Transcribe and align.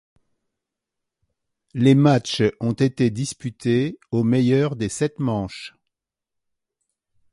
Les 1.75 1.93
matchs 1.93 2.41
ont 2.59 2.73
été 2.73 3.11
disputés 3.11 3.99
au 4.09 4.23
meilleur 4.23 4.75
des 4.75 4.89
sept 4.89 5.19
manches. 5.19 5.75